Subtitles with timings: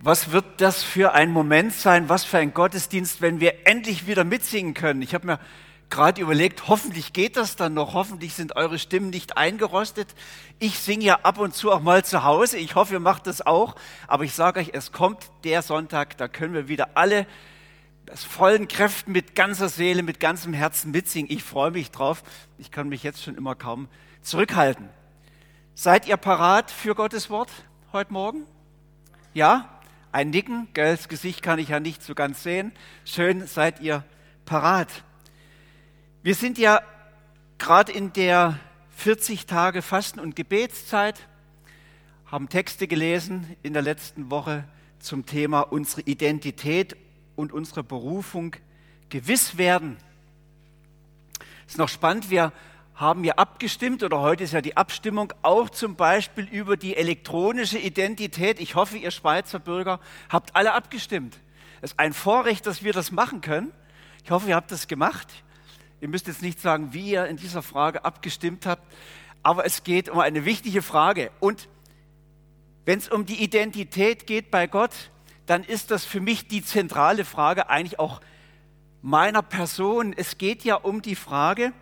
[0.00, 4.22] Was wird das für ein Moment sein, was für ein Gottesdienst, wenn wir endlich wieder
[4.22, 5.02] mitsingen können?
[5.02, 5.40] Ich habe mir
[5.90, 10.14] gerade überlegt, hoffentlich geht das dann noch, hoffentlich sind eure Stimmen nicht eingerostet.
[10.60, 13.44] Ich singe ja ab und zu auch mal zu Hause, ich hoffe, ihr macht das
[13.44, 13.74] auch,
[14.06, 17.26] aber ich sage euch, es kommt der Sonntag, da können wir wieder alle
[18.12, 21.30] aus vollen Kräften, mit ganzer Seele, mit ganzem Herzen mitsingen.
[21.30, 22.22] Ich freue mich drauf,
[22.56, 23.88] ich kann mich jetzt schon immer kaum
[24.22, 24.88] zurückhalten.
[25.74, 27.50] Seid ihr parat für Gottes Wort
[27.92, 28.44] heute Morgen?
[29.34, 29.77] Ja?
[30.10, 32.72] Ein Nicken, gell, das Gesicht kann ich ja nicht so ganz sehen.
[33.04, 34.04] Schön, seid ihr
[34.46, 35.04] parat.
[36.22, 36.80] Wir sind ja
[37.58, 38.58] gerade in der
[38.96, 41.20] 40 Tage Fasten- und Gebetszeit,
[42.24, 44.64] haben Texte gelesen in der letzten Woche
[44.98, 46.96] zum Thema unsere Identität
[47.36, 48.56] und unsere Berufung
[49.10, 49.98] gewiss werden.
[51.66, 52.52] Ist noch spannend, wir
[52.98, 57.78] haben ja abgestimmt oder heute ist ja die Abstimmung auch zum Beispiel über die elektronische
[57.78, 58.58] Identität.
[58.58, 61.38] Ich hoffe, ihr Schweizer Bürger habt alle abgestimmt.
[61.80, 63.72] Es ist ein Vorrecht, dass wir das machen können.
[64.24, 65.28] Ich hoffe, ihr habt das gemacht.
[66.00, 68.82] Ihr müsst jetzt nicht sagen, wie ihr in dieser Frage abgestimmt habt,
[69.44, 71.30] aber es geht um eine wichtige Frage.
[71.38, 71.68] Und
[72.84, 75.12] wenn es um die Identität geht bei Gott,
[75.46, 78.20] dann ist das für mich die zentrale Frage eigentlich auch
[79.02, 80.12] meiner Person.
[80.16, 81.72] Es geht ja um die Frage,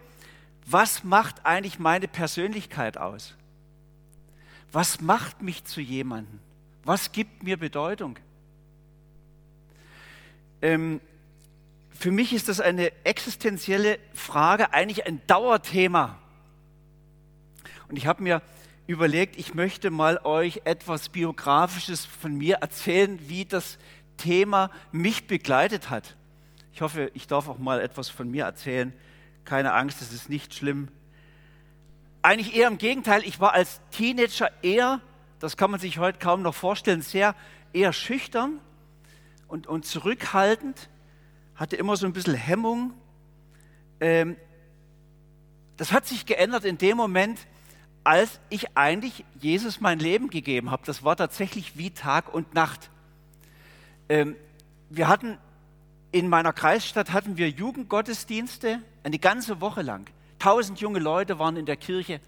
[0.66, 3.34] was macht eigentlich meine Persönlichkeit aus?
[4.72, 6.40] Was macht mich zu jemandem?
[6.84, 8.18] Was gibt mir Bedeutung?
[10.60, 11.00] Ähm,
[11.90, 16.18] für mich ist das eine existenzielle Frage, eigentlich ein Dauerthema.
[17.88, 18.42] Und ich habe mir
[18.88, 23.78] überlegt, ich möchte mal euch etwas Biografisches von mir erzählen, wie das
[24.16, 26.16] Thema mich begleitet hat.
[26.72, 28.92] Ich hoffe, ich darf auch mal etwas von mir erzählen,
[29.46, 30.88] keine Angst, es ist nicht schlimm.
[32.20, 35.00] Eigentlich eher im Gegenteil, ich war als Teenager eher,
[35.38, 37.34] das kann man sich heute kaum noch vorstellen, sehr
[37.72, 38.58] eher schüchtern
[39.48, 40.90] und, und zurückhaltend,
[41.54, 42.92] hatte immer so ein bisschen Hemmung.
[44.00, 44.36] Ähm,
[45.76, 47.38] das hat sich geändert in dem Moment,
[48.02, 50.82] als ich eigentlich Jesus mein Leben gegeben habe.
[50.86, 52.90] Das war tatsächlich wie Tag und Nacht.
[54.08, 54.36] Ähm,
[54.90, 55.38] wir hatten
[56.12, 60.08] in meiner Kreisstadt hatten wir Jugendgottesdienste eine ganze Woche lang.
[60.38, 62.20] Tausend junge Leute waren in der Kirche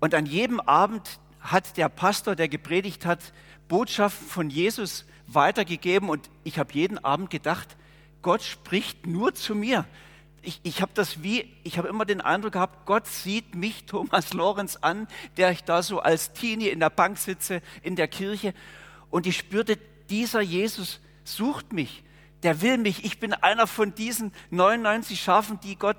[0.00, 3.20] und an jedem Abend hat der Pastor, der gepredigt hat,
[3.68, 7.76] Botschaften von Jesus weitergegeben und ich habe jeden Abend gedacht,
[8.22, 9.84] Gott spricht nur zu mir.
[10.42, 14.32] Ich, ich habe das wie, ich habe immer den Eindruck gehabt, Gott sieht mich, Thomas
[14.32, 18.54] Lorenz, an, der ich da so als Teenie in der Bank sitze, in der Kirche
[19.10, 19.78] und ich spürte,
[20.10, 22.02] dieser Jesus sucht mich
[22.44, 23.04] der will mich.
[23.04, 25.96] Ich bin einer von diesen 99 Schafen, die Gott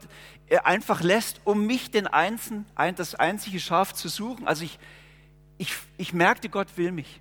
[0.48, 4.48] äh, einfach lässt, um mich, den Einzelnen, das einzige Schaf zu suchen.
[4.48, 4.80] Also ich,
[5.58, 7.20] ich, ich merkte, Gott will mich.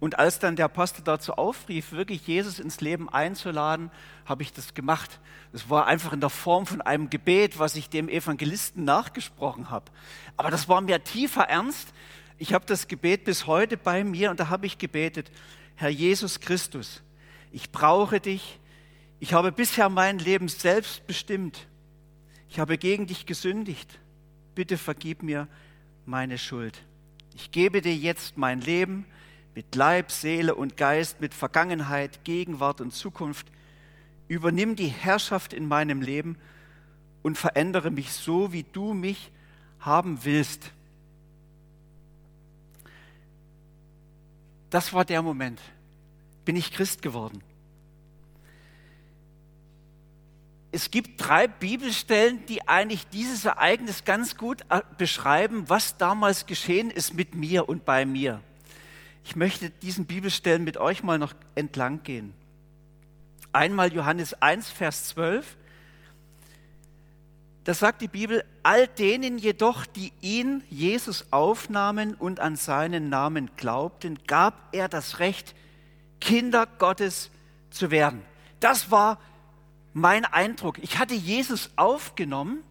[0.00, 3.90] Und als dann der Pastor dazu aufrief, wirklich Jesus ins Leben einzuladen,
[4.26, 5.18] habe ich das gemacht.
[5.52, 9.86] Das war einfach in der Form von einem Gebet, was ich dem Evangelisten nachgesprochen habe.
[10.36, 11.88] Aber das war mir tiefer Ernst.
[12.36, 15.30] Ich habe das Gebet bis heute bei mir und da habe ich gebetet,
[15.74, 17.02] Herr Jesus Christus,
[17.52, 18.58] ich brauche dich.
[19.20, 21.66] Ich habe bisher mein Leben selbst bestimmt.
[22.48, 23.98] Ich habe gegen dich gesündigt.
[24.54, 25.48] Bitte vergib mir
[26.06, 26.82] meine Schuld.
[27.34, 29.06] Ich gebe dir jetzt mein Leben
[29.54, 33.46] mit Leib, Seele und Geist, mit Vergangenheit, Gegenwart und Zukunft.
[34.28, 36.36] Übernimm die Herrschaft in meinem Leben
[37.22, 39.30] und verändere mich so, wie du mich
[39.80, 40.72] haben willst.
[44.70, 45.60] Das war der Moment
[46.48, 47.42] bin ich Christ geworden.
[50.72, 56.90] Es gibt drei Bibelstellen, die eigentlich dieses Ereignis ganz gut äh, beschreiben, was damals geschehen
[56.90, 58.40] ist mit mir und bei mir.
[59.24, 62.32] Ich möchte diesen Bibelstellen mit euch mal noch entlang gehen.
[63.52, 65.54] Einmal Johannes 1, Vers 12.
[67.64, 73.50] Da sagt die Bibel, all denen jedoch, die ihn, Jesus, aufnahmen und an seinen Namen
[73.58, 75.54] glaubten, gab er das Recht,
[76.20, 77.30] Kinder Gottes
[77.70, 78.22] zu werden.
[78.60, 79.18] Das war
[79.92, 80.78] mein Eindruck.
[80.78, 82.62] Ich hatte Jesus aufgenommen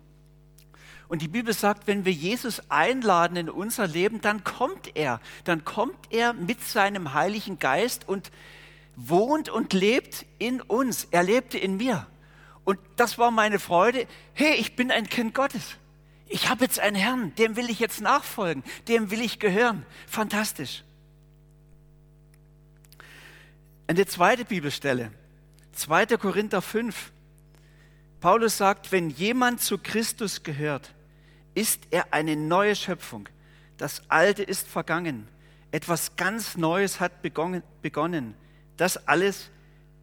[1.08, 5.22] und die Bibel sagt, wenn wir Jesus einladen in unser Leben, dann kommt er.
[5.46, 8.32] Dann kommt er mit seinem Heiligen Geist und
[8.96, 11.08] wohnt und lebt in uns.
[11.12, 12.08] Er lebte in mir.
[12.66, 14.08] Und das war meine Freude.
[14.34, 15.78] Hey, ich bin ein Kind Gottes.
[16.28, 19.86] Ich habe jetzt einen Herrn, dem will ich jetzt nachfolgen, dem will ich gehören.
[20.08, 20.84] Fantastisch.
[23.90, 25.12] Eine zweite Bibelstelle,
[25.72, 26.18] 2.
[26.18, 27.14] Korinther 5.
[28.20, 30.94] Paulus sagt, wenn jemand zu Christus gehört,
[31.56, 33.30] ist er eine neue Schöpfung.
[33.78, 35.30] Das Alte ist vergangen.
[35.72, 38.34] Etwas ganz Neues hat begonnen.
[38.76, 39.52] Das alles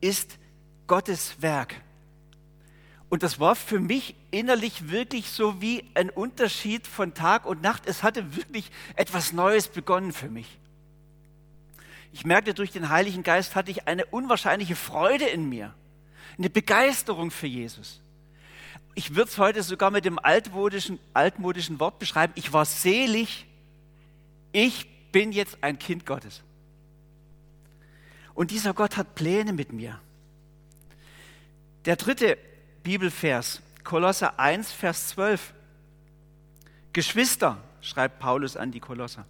[0.01, 0.39] ist
[0.87, 1.75] Gottes Werk.
[3.11, 7.83] Und das war für mich innerlich wirklich so wie ein Unterschied von Tag und Nacht.
[7.87, 10.59] Es hatte wirklich etwas Neues begonnen für mich.
[12.15, 15.75] Ich merkte, durch den Heiligen Geist hatte ich eine unwahrscheinliche Freude in mir,
[16.39, 18.01] eine Begeisterung für Jesus.
[18.95, 22.33] Ich würde es heute sogar mit dem altmodischen, altmodischen Wort beschreiben.
[22.37, 23.47] Ich war selig.
[24.53, 26.45] Ich bin jetzt ein Kind Gottes.
[28.33, 30.01] Und dieser Gott hat Pläne mit mir.
[31.85, 32.39] Der dritte
[32.85, 35.53] Bibelvers, Kolosser 1, Vers 12.
[36.93, 39.27] Geschwister, schreibt Paulus an die Kolosser,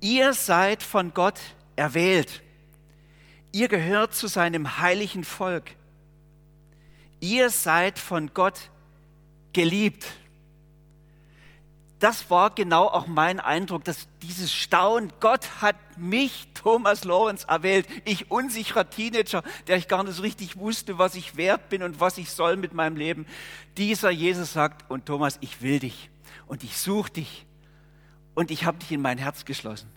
[0.00, 1.38] ihr seid von Gott
[1.78, 2.42] erwählt.
[3.52, 5.70] Ihr gehört zu seinem heiligen Volk.
[7.20, 8.70] Ihr seid von Gott
[9.52, 10.06] geliebt
[11.98, 17.88] das war genau auch mein Eindruck, dass dieses Staunen, Gott hat mich, Thomas Lorenz, erwählt.
[18.04, 21.98] Ich unsicherer Teenager, der ich gar nicht so richtig wusste, was ich wert bin und
[21.98, 23.26] was ich soll mit meinem Leben.
[23.76, 26.10] Dieser Jesus sagt, und Thomas, ich will dich
[26.46, 27.46] und ich suche dich
[28.34, 29.90] und ich habe dich in mein Herz geschlossen.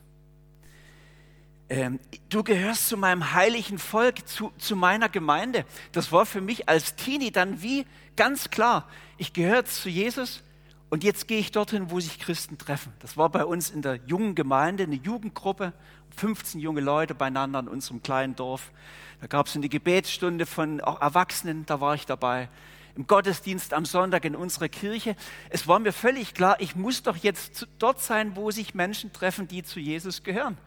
[1.71, 5.63] Ähm, du gehörst zu meinem heiligen Volk, zu, zu meiner Gemeinde.
[5.94, 7.85] Das war für mich als Teenie dann wie
[8.18, 8.89] ganz klar.
[9.18, 10.44] Ich gehöre zu Jesus
[10.89, 12.91] und jetzt gehe ich dorthin, wo sich Christen treffen.
[13.00, 15.71] Das war bei uns in der jungen Gemeinde, eine Jugendgruppe,
[16.18, 18.73] 15 junge Leute beieinander in unserem kleinen Dorf.
[19.21, 22.50] Da gab es eine Gebetsstunde von Erwachsenen, da war ich dabei.
[22.97, 25.15] Im Gottesdienst am Sonntag in unserer Kirche.
[25.50, 29.47] Es war mir völlig klar, ich muss doch jetzt dort sein, wo sich Menschen treffen,
[29.47, 30.57] die zu Jesus gehören.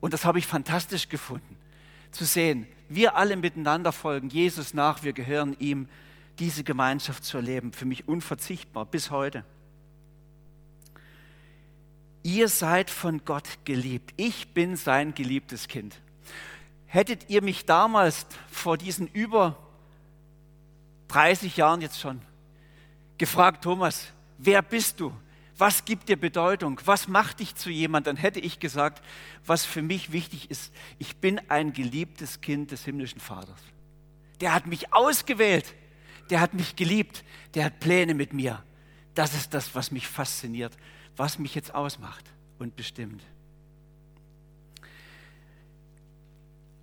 [0.00, 1.56] Und das habe ich fantastisch gefunden,
[2.10, 2.66] zu sehen.
[2.88, 5.88] Wir alle miteinander folgen Jesus nach, wir gehören ihm
[6.38, 7.72] diese Gemeinschaft zu erleben.
[7.72, 9.44] Für mich unverzichtbar bis heute.
[12.22, 14.12] Ihr seid von Gott geliebt.
[14.16, 16.00] Ich bin sein geliebtes Kind.
[16.86, 19.56] Hättet ihr mich damals vor diesen über
[21.08, 22.20] 30 Jahren jetzt schon
[23.16, 25.12] gefragt, Thomas, wer bist du?
[25.60, 26.80] Was gibt dir Bedeutung?
[26.84, 28.06] Was macht dich zu jemand?
[28.06, 29.04] Dann hätte ich gesagt,
[29.46, 33.60] was für mich wichtig ist, ich bin ein geliebtes Kind des himmlischen Vaters.
[34.40, 35.74] Der hat mich ausgewählt
[36.30, 37.24] der hat mich geliebt,
[37.54, 38.62] der hat Pläne mit mir.
[39.14, 40.76] Das ist das, was mich fasziniert,
[41.16, 42.24] was mich jetzt ausmacht
[42.58, 43.22] und bestimmt.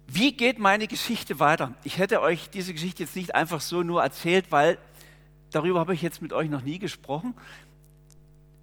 [0.08, 1.74] Wie geht meine Geschichte weiter?
[1.84, 4.78] Ich hätte euch diese Geschichte jetzt nicht einfach so nur erzählt, weil
[5.52, 7.34] darüber habe ich jetzt mit euch noch nie gesprochen.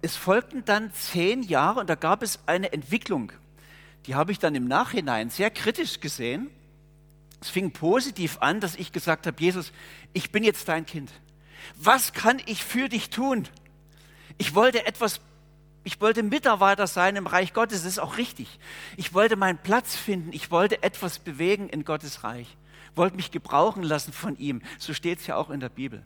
[0.05, 3.31] Es folgten dann zehn Jahre und da gab es eine Entwicklung.
[4.05, 6.51] Die habe ich dann im Nachhinein sehr kritisch gesehen.
[7.41, 9.71] Es fing positiv an, dass ich gesagt habe, Jesus,
[10.13, 11.11] ich bin jetzt dein Kind.
[11.73, 13.47] Was kann ich für dich tun?
[14.37, 15.21] Ich wollte etwas,
[15.83, 18.59] ich wollte Mitarbeiter sein im Reich Gottes, das ist auch richtig.
[18.97, 22.55] Ich wollte meinen Platz finden, ich wollte etwas bewegen in Gottes Reich,
[22.93, 24.61] wollte mich gebrauchen lassen von ihm.
[24.77, 26.03] So steht es ja auch in der Bibel.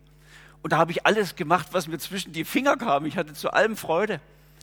[0.62, 3.06] Und da habe ich alles gemacht, was mir zwischen die Finger kam.
[3.06, 4.20] Ich hatte zu allem Freude.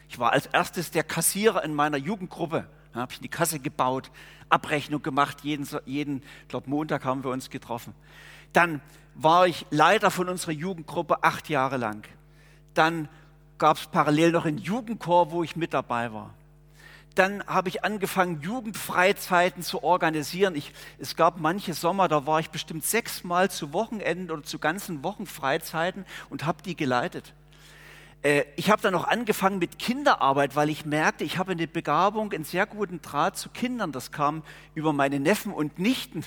[0.09, 2.67] Ich war als erstes der Kassierer in meiner Jugendgruppe.
[2.93, 4.11] Da habe ich die Kasse gebaut,
[4.49, 7.95] Abrechnung gemacht, jeden, jeden glaube Montag haben wir uns getroffen.
[8.53, 8.81] Dann
[9.15, 12.07] war ich Leiter von unserer Jugendgruppe acht Jahre lang.
[12.75, 13.09] Dann
[13.59, 16.35] gab es parallel noch einen Jugendchor, wo ich mit dabei war.
[17.17, 20.55] Dann habe ich angefangen, Jugendfreizeiten zu organisieren.
[20.55, 25.03] Ich, es gab manche Sommer, da war ich bestimmt sechsmal zu Wochenenden oder zu ganzen
[25.03, 27.33] Wochenfreizeiten und habe die geleitet.
[28.23, 32.33] Äh, ich habe dann noch angefangen mit Kinderarbeit, weil ich merkte, ich habe eine Begabung,
[32.33, 33.93] einen sehr guten Draht zu Kindern.
[33.93, 34.43] Das kam
[34.75, 36.23] über meine Neffen und Nichten.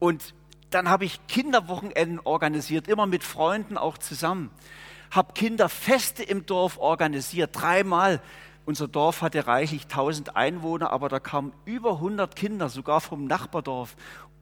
[0.00, 0.34] Und
[0.70, 4.50] dann habe ich Kinderwochenenden organisiert, immer mit Freunden auch zusammen.
[5.12, 8.20] Habe Kinderfeste im Dorf organisiert, dreimal.
[8.68, 13.96] Unser Dorf hatte reichlich 1000 Einwohner, aber da kamen über 100 Kinder, sogar vom Nachbardorf.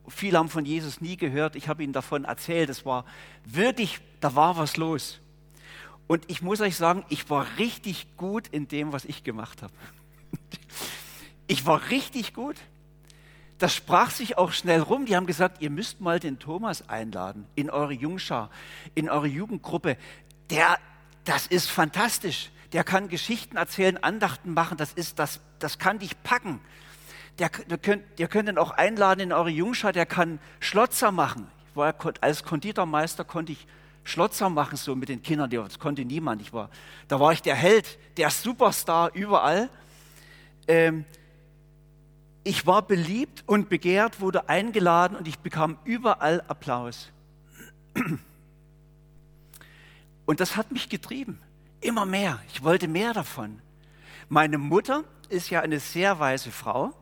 [0.09, 1.55] Viele haben von Jesus nie gehört.
[1.55, 2.69] Ich habe ihnen davon erzählt.
[2.69, 3.05] Es war
[3.45, 5.21] wirklich, da war was los.
[6.09, 9.73] Und ich muss euch sagen, ich war richtig gut in dem, was ich gemacht habe.
[11.47, 12.57] Ich war richtig gut
[13.59, 15.07] das sprach sich auch schnell rum.
[15.07, 18.51] Die haben gesagt, ihr müsst mal den Thomas einladen in eure Jungschar,
[18.97, 19.97] in eure Jugendgruppe.
[20.51, 20.79] Der,
[21.25, 22.51] das ist fantastisch.
[22.73, 24.77] Der kann Geschichten erzählen, Andachten machen.
[24.77, 26.61] Das ist, das, das kann dich packen.
[27.39, 29.93] Der, der könnt, ihr könnt ihn auch einladen in eure Jungschar.
[29.93, 31.47] Der kann Schlotzer machen.
[31.75, 33.67] War, als Konditormeister konnte ich
[34.05, 35.51] Schlotzer machen so mit den Kindern.
[35.51, 36.41] Das konnte niemand.
[36.41, 36.71] Ich war,
[37.09, 39.69] da war ich der Held, der Superstar überall.
[40.69, 41.05] Ähm,
[42.45, 47.11] ich war beliebt und begehrt, wurde eingeladen und ich bekam überall Applaus.
[50.27, 51.41] Und das hat mich getrieben.
[51.87, 52.43] Immer mehr.
[52.53, 53.61] Ich wollte mehr davon.
[54.29, 56.93] Meine Mutter ist ja eine sehr weise Frau.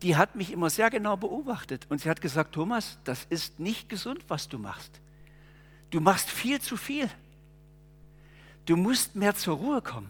[0.00, 3.90] Die hat mich immer sehr genau beobachtet und sie hat gesagt, Thomas, das ist nicht
[3.90, 5.02] gesund, was du machst.
[5.90, 7.10] Du machst viel zu viel.
[8.64, 10.08] Du musst mehr zur Ruhe kommen.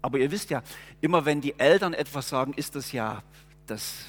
[0.00, 0.62] Aber ihr wisst ja,
[1.00, 3.24] immer wenn die Eltern etwas sagen, ist das ja,
[3.66, 4.04] das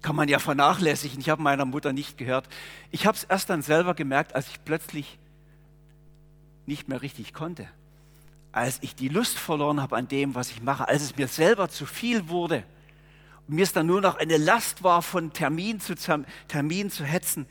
[0.00, 1.18] kann man ja vernachlässigen.
[1.18, 2.48] Ich habe meiner Mutter nicht gehört.
[2.92, 5.18] Ich habe es erst dann selber gemerkt, als ich plötzlich
[6.66, 7.68] nicht mehr richtig konnte.
[8.52, 11.68] Als ich die Lust verloren habe an dem, was ich mache, als es mir selber
[11.68, 12.64] zu viel wurde
[13.48, 15.94] und mir es dann nur noch eine Last war, von Termin zu
[16.48, 17.46] Termin zu hetzen,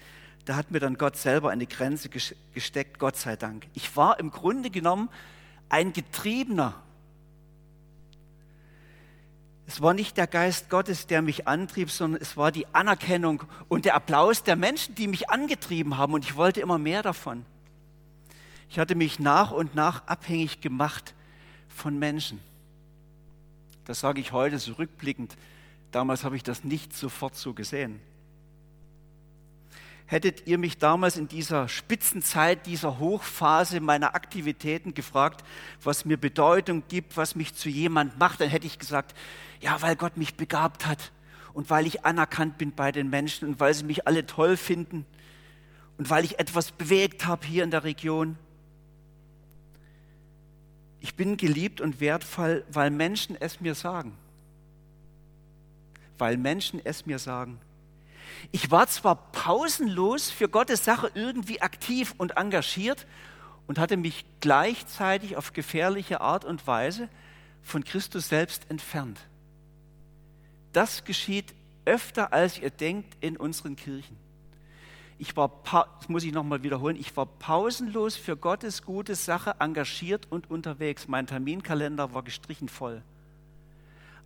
[0.45, 3.67] da hat mir dann Gott selber eine Grenze gesteckt, Gott sei Dank.
[3.73, 5.09] Ich war im Grunde genommen
[5.69, 6.75] ein Getriebener.
[9.65, 13.85] Es war nicht der Geist Gottes, der mich antrieb, sondern es war die Anerkennung und
[13.85, 16.13] der Applaus der Menschen, die mich angetrieben haben.
[16.13, 17.45] Und ich wollte immer mehr davon.
[18.73, 21.13] Ich hatte mich nach und nach abhängig gemacht
[21.69, 22.39] von Menschen.
[23.85, 25.37] Das sage ich heute so rückblickend.
[25.91, 27.99] Damals habe ich das nicht sofort so gesehen.
[30.07, 35.45] Hättet ihr mich damals in dieser Spitzenzeit, dieser Hochphase meiner Aktivitäten gefragt,
[35.83, 39.15] was mir Bedeutung gibt, was mich zu jemand macht, dann hätte ich gesagt,
[39.61, 41.11] ja, weil Gott mich begabt hat
[41.53, 45.05] und weil ich anerkannt bin bei den Menschen und weil sie mich alle toll finden
[45.99, 48.35] und weil ich etwas bewegt habe hier in der Region.
[51.03, 54.17] Ich bin geliebt und wertvoll, weil Menschen es mir sagen.
[56.17, 57.59] Weil Menschen es mir sagen.
[58.53, 63.05] Ich war zwar pausenlos für Gottes Sache irgendwie aktiv und engagiert
[63.67, 67.09] und hatte mich gleichzeitig auf gefährliche Art und Weise
[67.63, 69.19] von Christus selbst entfernt.
[70.71, 74.22] Das geschieht öfter, als ihr denkt, in unseren Kirchen.
[75.17, 75.51] Ich war,
[75.99, 81.07] das muss ich nochmal wiederholen, ich war pausenlos für Gottes gute Sache engagiert und unterwegs.
[81.07, 83.03] Mein Terminkalender war gestrichen voll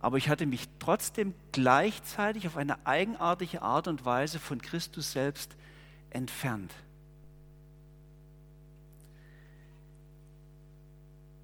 [0.00, 5.56] aber ich hatte mich trotzdem gleichzeitig auf eine eigenartige Art und Weise von Christus selbst
[6.10, 6.72] entfernt.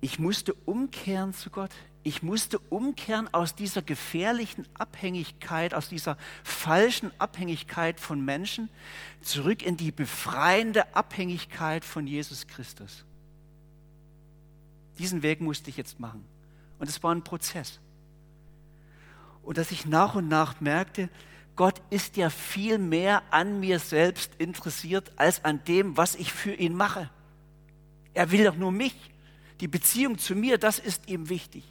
[0.00, 1.70] Ich musste umkehren zu Gott.
[2.04, 8.68] Ich musste umkehren aus dieser gefährlichen Abhängigkeit, aus dieser falschen Abhängigkeit von Menschen,
[9.20, 13.04] zurück in die befreiende Abhängigkeit von Jesus Christus.
[14.98, 16.24] Diesen Weg musste ich jetzt machen.
[16.78, 17.80] Und es war ein Prozess
[19.44, 21.08] und dass ich nach und nach merkte,
[21.56, 26.54] Gott ist ja viel mehr an mir selbst interessiert als an dem, was ich für
[26.54, 27.10] ihn mache.
[28.12, 28.96] Er will doch nur mich.
[29.60, 31.64] Die Beziehung zu mir, das ist ihm wichtig.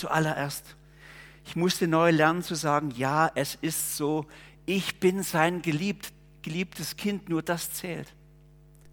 [0.00, 0.76] Zuallererst.
[1.44, 4.26] Ich musste neu lernen zu sagen, ja, es ist so,
[4.64, 8.14] ich bin sein geliebt, geliebtes Kind, nur das zählt.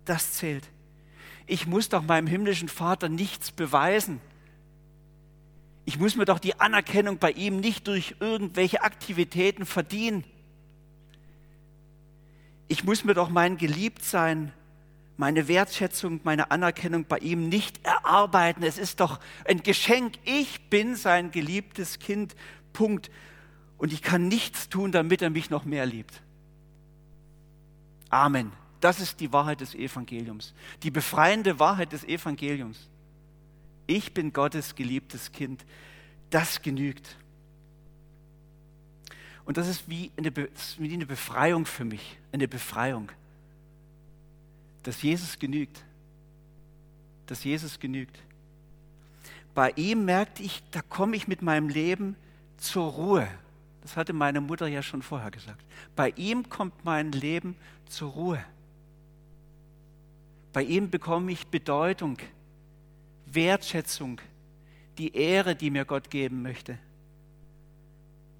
[0.03, 0.67] Das zählt.
[1.45, 4.19] Ich muss doch meinem himmlischen Vater nichts beweisen.
[5.85, 10.25] Ich muss mir doch die Anerkennung bei ihm nicht durch irgendwelche Aktivitäten verdienen.
[12.67, 14.51] Ich muss mir doch mein Geliebtsein,
[15.17, 18.63] meine Wertschätzung, meine Anerkennung bei ihm nicht erarbeiten.
[18.63, 20.15] Es ist doch ein Geschenk.
[20.23, 22.35] Ich bin sein geliebtes Kind.
[22.71, 23.09] Punkt.
[23.77, 26.21] Und ich kann nichts tun, damit er mich noch mehr liebt.
[28.09, 28.51] Amen.
[28.79, 30.53] Das ist die Wahrheit des Evangeliums.
[30.83, 32.89] Die befreiende Wahrheit des Evangeliums.
[33.87, 35.65] Ich bin Gottes geliebtes Kind.
[36.29, 37.17] Das genügt.
[39.45, 43.09] Und das ist wie eine, wie eine Befreiung für mich, eine Befreiung.
[44.83, 45.83] Dass Jesus genügt.
[47.25, 48.17] Dass Jesus genügt.
[49.53, 52.15] Bei ihm merkte ich, da komme ich mit meinem Leben
[52.57, 53.27] zur Ruhe.
[53.81, 55.63] Das hatte meine Mutter ja schon vorher gesagt.
[55.95, 57.55] Bei ihm kommt mein Leben
[57.87, 58.43] zur Ruhe.
[60.53, 62.17] Bei ihm bekomme ich Bedeutung.
[63.25, 64.21] Wertschätzung,
[64.97, 66.77] die Ehre, die mir Gott geben möchte.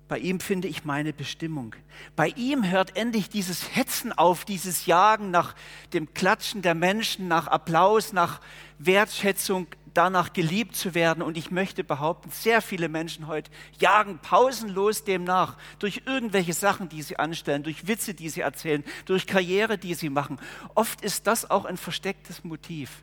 [0.08, 1.76] Bei ihm finde ich meine Bestimmung.
[2.16, 5.54] Bei ihm hört endlich dieses Hetzen auf, dieses Jagen nach
[5.94, 8.40] dem Klatschen der Menschen, nach Applaus, nach
[8.80, 11.22] Wertschätzung, danach geliebt zu werden.
[11.22, 16.88] Und ich möchte behaupten, sehr viele Menschen heute jagen pausenlos dem nach, durch irgendwelche Sachen,
[16.88, 20.40] die sie anstellen, durch Witze, die sie erzählen, durch Karriere, die sie machen.
[20.76, 23.02] Oft ist das auch ein verstecktes Motiv.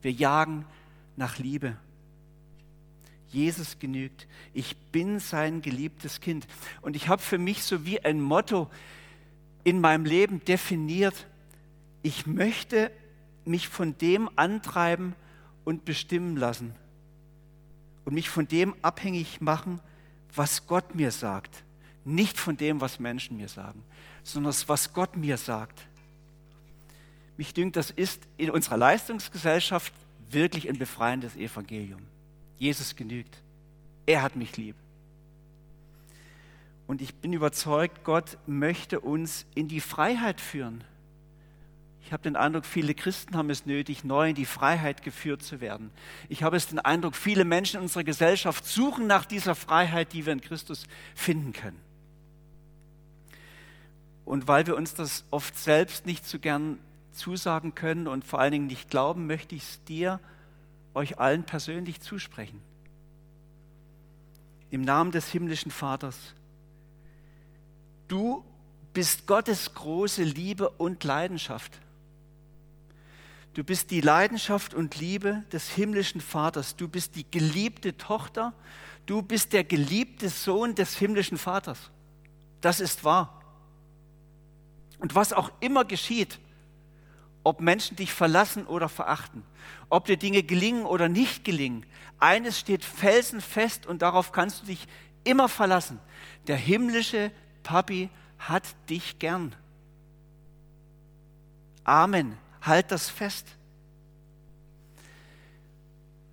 [0.00, 0.64] Wir jagen
[1.16, 1.76] nach Liebe.
[3.32, 4.26] Jesus genügt.
[4.52, 6.46] Ich bin sein geliebtes Kind.
[6.80, 8.70] Und ich habe für mich so wie ein Motto
[9.64, 11.26] in meinem Leben definiert,
[12.02, 12.90] ich möchte
[13.44, 15.14] mich von dem antreiben
[15.64, 16.74] und bestimmen lassen
[18.04, 19.80] und mich von dem abhängig machen,
[20.34, 21.64] was Gott mir sagt.
[22.04, 23.84] Nicht von dem, was Menschen mir sagen,
[24.24, 25.86] sondern was Gott mir sagt.
[27.36, 29.92] Mich dünkt, das ist in unserer Leistungsgesellschaft
[30.30, 32.02] wirklich ein befreiendes Evangelium.
[32.62, 33.42] Jesus genügt.
[34.06, 34.76] Er hat mich lieb.
[36.86, 40.84] Und ich bin überzeugt, Gott möchte uns in die Freiheit führen.
[42.04, 45.60] Ich habe den Eindruck, viele Christen haben es nötig, neu in die Freiheit geführt zu
[45.60, 45.90] werden.
[46.28, 50.24] Ich habe es den Eindruck, viele Menschen in unserer Gesellschaft suchen nach dieser Freiheit, die
[50.24, 51.80] wir in Christus finden können.
[54.24, 56.78] Und weil wir uns das oft selbst nicht so gern
[57.10, 60.20] zusagen können und vor allen Dingen nicht glauben, möchte ich es dir,
[60.94, 62.60] euch allen persönlich zusprechen.
[64.70, 66.16] Im Namen des himmlischen Vaters.
[68.08, 68.44] Du
[68.92, 71.78] bist Gottes große Liebe und Leidenschaft.
[73.54, 76.76] Du bist die Leidenschaft und Liebe des himmlischen Vaters.
[76.76, 78.54] Du bist die geliebte Tochter.
[79.04, 81.90] Du bist der geliebte Sohn des himmlischen Vaters.
[82.60, 83.42] Das ist wahr.
[84.98, 86.38] Und was auch immer geschieht,
[87.44, 89.42] ob Menschen dich verlassen oder verachten,
[89.88, 91.84] ob dir Dinge gelingen oder nicht gelingen,
[92.18, 94.86] eines steht felsenfest und darauf kannst du dich
[95.24, 95.98] immer verlassen.
[96.46, 97.32] Der himmlische
[97.62, 99.54] Papi hat dich gern.
[101.84, 102.38] Amen.
[102.60, 103.46] Halt das fest.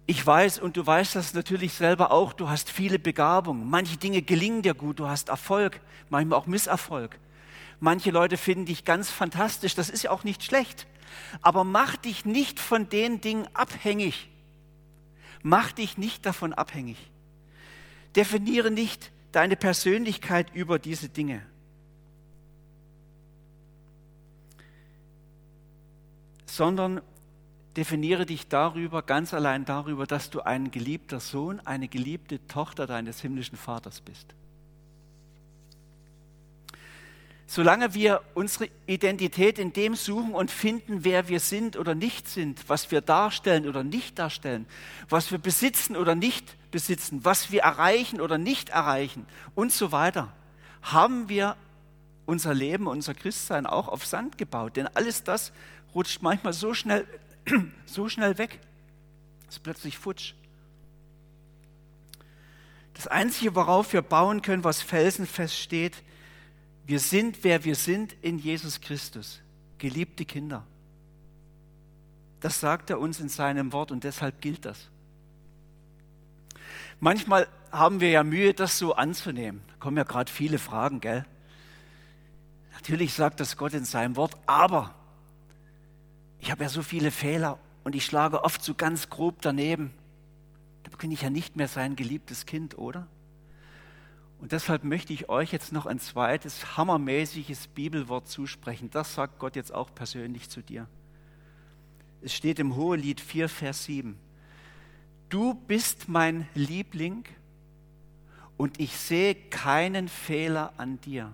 [0.06, 3.70] Ich weiß und du weißt das natürlich selber auch, du hast viele Begabungen.
[3.70, 7.20] Manche Dinge gelingen dir gut, du hast Erfolg, manchmal auch Misserfolg.
[7.80, 10.88] Manche Leute finden dich ganz fantastisch, das ist ja auch nicht schlecht.
[11.42, 14.30] Aber mach dich nicht von den Dingen abhängig.
[15.42, 16.98] Mach dich nicht davon abhängig.
[18.16, 21.46] Definiere nicht deine Persönlichkeit über diese Dinge.
[26.46, 27.02] Sondern
[27.78, 33.22] definiere dich darüber, ganz allein darüber, dass du ein geliebter Sohn, eine geliebte Tochter deines
[33.22, 34.34] himmlischen Vaters bist.
[37.52, 42.70] Solange wir unsere Identität in dem suchen und finden, wer wir sind oder nicht sind,
[42.70, 44.68] was wir darstellen oder nicht darstellen,
[45.10, 49.26] was wir besitzen oder nicht besitzen, was wir erreichen oder nicht erreichen
[49.56, 50.32] und so weiter,
[50.84, 51.56] haben wir
[52.28, 54.76] unser Leben, unser Christsein auch auf Sand gebaut.
[54.76, 55.52] Denn alles das
[55.96, 57.08] rutscht manchmal so schnell,
[57.88, 58.60] so schnell weg.
[59.50, 60.36] Ist plötzlich futsch.
[62.94, 66.04] Das Einzige, worauf wir bauen können, was felsenfest steht,
[66.90, 69.42] wir sind, wer wir sind in Jesus Christus,
[69.78, 70.66] geliebte Kinder.
[72.40, 74.90] Das sagt er uns in seinem Wort und deshalb gilt das.
[77.00, 79.62] Manchmal haben wir ja Mühe, das so anzunehmen.
[79.68, 81.28] Da kommen ja gerade viele Fragen, gell?
[82.74, 84.96] Natürlich sagt das Gott in seinem Wort, aber
[86.40, 89.94] ich habe ja so viele Fehler und ich schlage oft so ganz grob daneben.
[90.82, 93.06] Da bin ich ja nicht mehr sein geliebtes Kind, oder?
[94.40, 98.90] Und deshalb möchte ich euch jetzt noch ein zweites hammermäßiges Bibelwort zusprechen.
[98.90, 100.88] Das sagt Gott jetzt auch persönlich zu dir.
[102.22, 104.18] Es steht im Hohelied 4, Vers 7.
[105.28, 107.26] Du bist mein Liebling
[108.58, 111.32] und ich sehe keinen Fehler an dir.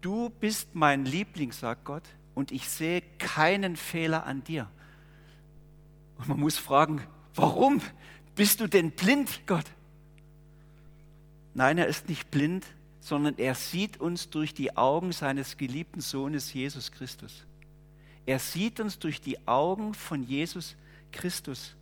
[0.00, 4.70] Du bist mein Liebling, sagt Gott, und ich sehe keinen Fehler an dir.
[6.18, 7.02] Und man muss fragen,
[7.34, 7.80] warum
[8.34, 9.64] bist du denn blind, Gott?
[11.56, 12.66] Nein, er ist nicht blind,
[13.00, 17.46] sondern er sieht uns durch die Augen seines geliebten Sohnes Jesus Christus.
[18.26, 20.76] Er sieht uns durch die Augen von Jesus
[21.12, 21.74] Christus.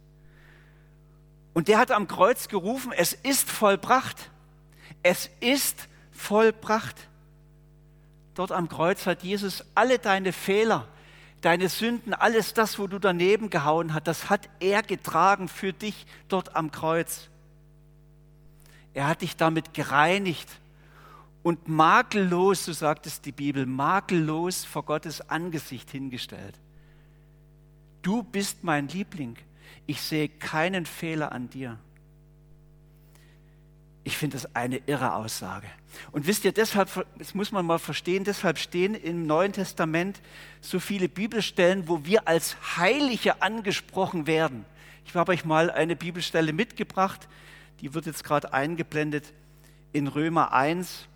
[1.54, 4.30] Und der hat am Kreuz gerufen, es ist vollbracht.
[5.02, 7.08] Es ist vollbracht.
[8.36, 10.86] Dort am Kreuz hat Jesus alle deine Fehler,
[11.40, 16.06] deine Sünden, alles das, wo du daneben gehauen hast, das hat er getragen für dich
[16.28, 17.28] dort am Kreuz.
[18.94, 20.48] Er hat dich damit gereinigt
[21.42, 26.58] und makellos, so sagt es die Bibel, makellos vor Gottes Angesicht hingestellt.
[28.02, 29.36] Du bist mein Liebling.
[29.86, 31.78] Ich sehe keinen Fehler an dir.
[34.04, 35.66] Ich finde das eine irre Aussage.
[36.12, 40.20] Und wisst ihr, deshalb, das muss man mal verstehen, deshalb stehen im Neuen Testament
[40.60, 44.66] so viele Bibelstellen, wo wir als Heilige angesprochen werden.
[45.06, 47.28] Ich habe euch mal eine Bibelstelle mitgebracht,
[47.80, 49.32] die wird jetzt gerade eingeblendet
[49.92, 51.08] in Römer 1.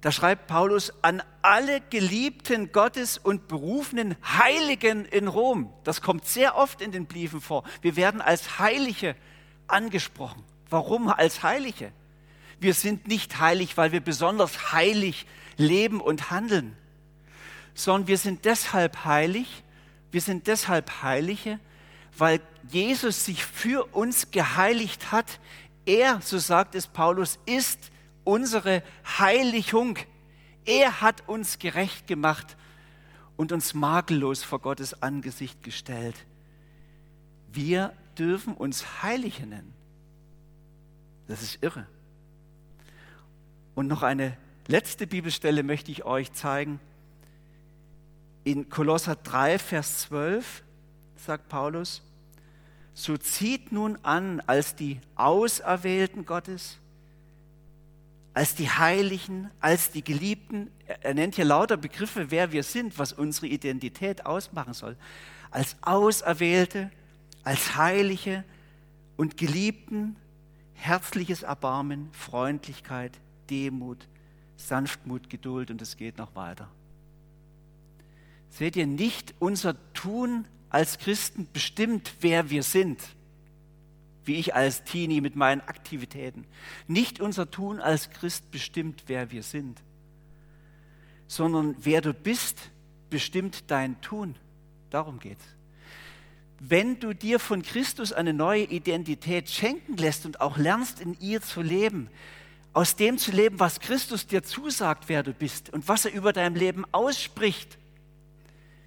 [0.00, 5.72] Da schreibt Paulus an alle Geliebten Gottes und berufenen Heiligen in Rom.
[5.84, 7.64] Das kommt sehr oft in den Briefen vor.
[7.82, 9.16] Wir werden als Heilige
[9.66, 10.44] angesprochen.
[10.68, 11.92] Warum als Heilige?
[12.60, 16.76] Wir sind nicht heilig, weil wir besonders heilig leben und handeln,
[17.74, 19.62] sondern wir sind deshalb heilig,
[20.10, 21.58] wir sind deshalb Heilige,
[22.16, 25.40] weil Jesus sich für uns geheiligt hat.
[25.84, 27.90] Er, so sagt es Paulus, ist
[28.24, 28.82] unsere
[29.18, 29.98] Heiligung.
[30.64, 32.56] Er hat uns gerecht gemacht
[33.36, 36.16] und uns makellos vor Gottes Angesicht gestellt.
[37.52, 39.72] Wir dürfen uns Heilige nennen.
[41.28, 41.86] Das ist irre.
[43.74, 44.36] Und noch eine
[44.68, 46.80] letzte Bibelstelle möchte ich euch zeigen.
[48.44, 50.62] In Kolosser 3, Vers 12
[51.16, 52.02] sagt Paulus,
[52.96, 56.78] so zieht nun an als die Auserwählten Gottes,
[58.32, 60.70] als die Heiligen, als die Geliebten.
[61.02, 64.96] Er nennt hier lauter Begriffe, wer wir sind, was unsere Identität ausmachen soll.
[65.50, 66.90] Als Auserwählte,
[67.44, 68.44] als Heilige
[69.18, 70.16] und Geliebten,
[70.72, 73.12] herzliches Erbarmen, Freundlichkeit,
[73.50, 74.08] Demut,
[74.56, 76.70] Sanftmut, Geduld und es geht noch weiter.
[78.48, 83.00] Seht ihr, nicht unser Tun als Christen bestimmt, wer wir sind,
[84.26, 86.44] wie ich als Teenie mit meinen Aktivitäten.
[86.86, 89.80] Nicht unser Tun als Christ bestimmt, wer wir sind,
[91.28, 92.58] sondern wer du bist,
[93.08, 94.34] bestimmt dein Tun.
[94.90, 95.46] Darum geht's.
[96.60, 101.40] Wenn du dir von Christus eine neue Identität schenken lässt und auch lernst, in ihr
[101.40, 102.10] zu leben,
[102.74, 106.34] aus dem zu leben, was Christus dir zusagt, wer du bist und was er über
[106.34, 107.78] dein Leben ausspricht,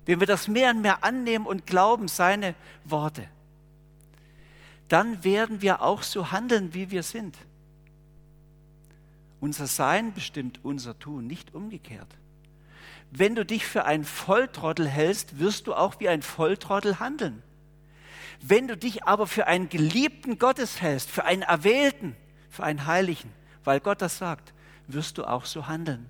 [0.10, 3.28] wenn wir das mehr und mehr annehmen und glauben, seine Worte,
[4.88, 7.38] dann werden wir auch so handeln, wie wir sind.
[9.40, 12.08] Unser Sein bestimmt unser Tun, nicht umgekehrt.
[13.12, 17.44] Wenn du dich für einen Volltrottel hältst, wirst du auch wie ein Volltrottel handeln.
[18.42, 22.16] Wenn du dich aber für einen geliebten Gottes hältst, für einen Erwählten,
[22.50, 23.32] für einen Heiligen,
[23.64, 24.56] weil Gott das sagt,
[24.88, 26.10] wirst du auch so handeln.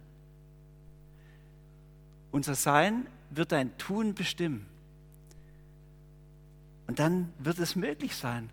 [2.32, 4.66] Unser Sein wird dein Tun bestimmen.
[6.88, 8.50] Und dann wird es möglich sein,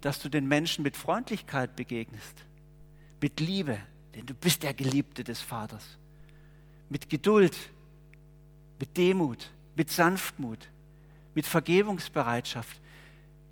[0.00, 2.44] dass du den Menschen mit Freundlichkeit begegnest,
[3.20, 3.78] mit Liebe,
[4.14, 5.98] denn du bist der Geliebte des Vaters,
[6.88, 7.56] mit Geduld,
[8.78, 10.68] mit Demut, mit Sanftmut,
[11.34, 12.80] mit Vergebungsbereitschaft.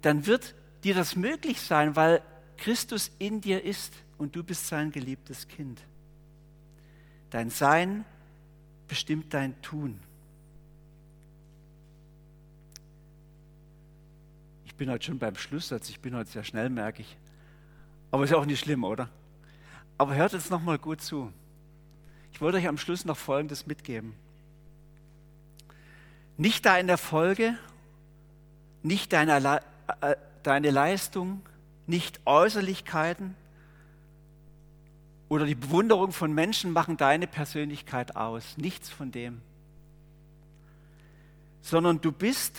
[0.03, 2.23] Dann wird dir das möglich sein, weil
[2.57, 5.81] Christus in dir ist und du bist sein geliebtes Kind.
[7.31, 8.05] Dein Sein
[8.87, 9.99] bestimmt dein Tun.
[14.75, 17.17] Ich bin heute schon beim Schlusssatz, ich bin heute sehr schnell, merke ich.
[18.11, 19.09] Aber ist ja auch nicht schlimm, oder?
[19.99, 21.33] Aber hört jetzt nochmal gut zu.
[22.33, 24.15] Ich wollte euch am Schluss noch Folgendes mitgeben.
[26.37, 27.57] Nicht deine Folge,
[28.83, 29.61] nicht deine,
[30.01, 31.43] äh, deine Leistung,
[31.87, 33.37] nicht Äußerlichkeiten
[35.29, 38.57] oder die Bewunderung von Menschen machen deine Persönlichkeit aus.
[38.57, 39.41] Nichts von dem.
[41.63, 42.59] Sondern du bist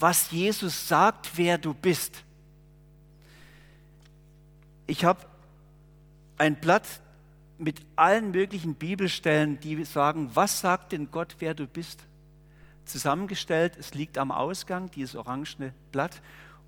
[0.00, 2.24] was Jesus sagt, wer du bist.
[4.86, 5.26] Ich habe
[6.38, 6.86] ein Blatt
[7.58, 12.00] mit allen möglichen Bibelstellen, die sagen, was sagt denn Gott, wer du bist,
[12.84, 13.76] zusammengestellt.
[13.78, 16.22] Es liegt am Ausgang, dieses orangene Blatt.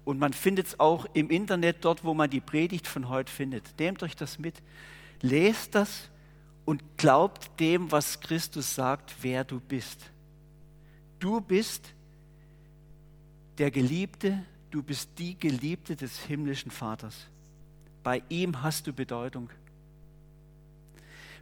[0.05, 3.79] Und man findet es auch im Internet dort, wo man die Predigt von heute findet.
[3.79, 4.61] Nehmt euch das mit.
[5.23, 6.11] Lest das
[6.65, 10.11] und glaubt dem, was Christus sagt, wer du bist.
[11.19, 11.95] Du bist
[13.61, 17.27] der Geliebte, du bist die Geliebte des himmlischen Vaters.
[18.03, 19.51] Bei ihm hast du Bedeutung.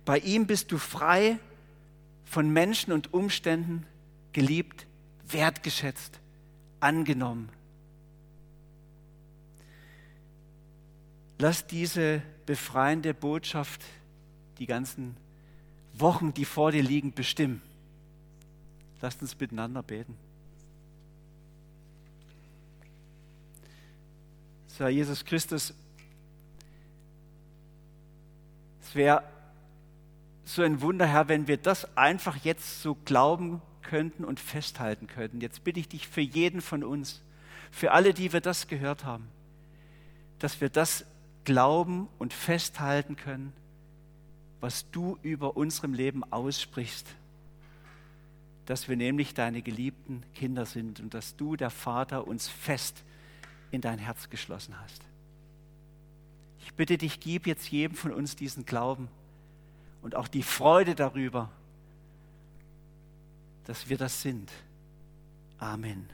[0.04, 1.38] Bei ihm bist du frei
[2.24, 3.87] von Menschen und Umständen,
[4.33, 4.88] geliebt,
[5.28, 6.18] wertgeschätzt,
[6.81, 7.50] angenommen.
[11.38, 13.85] Lass diese befreiende Botschaft
[14.59, 15.16] die ganzen
[15.92, 17.62] Wochen, die vor dir liegen, bestimmen.
[19.00, 20.16] Lasst uns miteinander beten.
[24.78, 25.74] Herr Jesus Christus,
[28.80, 29.22] es wäre
[30.44, 35.40] so ein Wunder, Herr, wenn wir das einfach jetzt so glauben könnten und festhalten könnten.
[35.40, 37.22] Jetzt bitte ich dich für jeden von uns,
[37.70, 39.28] für alle, die wir das gehört haben,
[40.38, 41.04] dass wir das
[41.44, 43.52] glauben und festhalten können,
[44.60, 47.06] was du über unserem Leben aussprichst.
[48.66, 53.02] Dass wir nämlich deine geliebten Kinder sind und dass du, der Vater, uns fest
[53.70, 55.02] in dein Herz geschlossen hast.
[56.61, 59.09] Ich bitte dich, gib jetzt jedem von uns diesen Glauben
[60.02, 61.50] und auch die Freude darüber,
[63.64, 64.50] dass wir das sind.
[65.59, 66.09] Amen.